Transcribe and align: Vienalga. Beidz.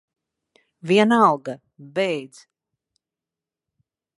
Vienalga. 0.91 1.55
Beidz. 1.99 2.37